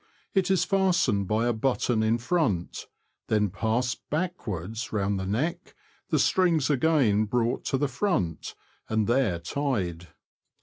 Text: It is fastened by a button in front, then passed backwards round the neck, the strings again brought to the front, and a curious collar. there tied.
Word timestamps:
It 0.33 0.49
is 0.49 0.65
fastened 0.65 1.27
by 1.27 1.45
a 1.45 1.53
button 1.53 2.01
in 2.01 2.17
front, 2.17 2.87
then 3.27 3.51
passed 3.51 4.09
backwards 4.09 4.91
round 4.91 5.19
the 5.19 5.27
neck, 5.27 5.75
the 6.09 6.17
strings 6.17 6.71
again 6.71 7.25
brought 7.25 7.63
to 7.65 7.77
the 7.77 7.87
front, 7.87 8.55
and 8.89 9.07
a 9.07 9.13
curious 9.13 9.53
collar. 9.53 9.73
there 9.75 9.75
tied. 9.93 10.07